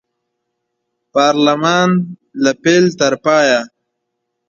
[1.13, 1.89] پارلمان
[2.43, 3.59] له پیل تر پایه